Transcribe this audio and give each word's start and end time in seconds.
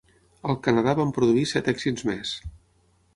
Al 0.53 0.55
Canadà 0.67 0.95
van 0.99 1.11
produir 1.17 1.43
set 1.51 1.69
èxits 1.73 2.07
més. 2.11 2.33